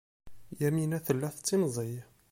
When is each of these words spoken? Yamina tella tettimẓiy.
Yamina 0.61 0.97
tella 1.05 1.27
tettimẓiy. 1.35 1.95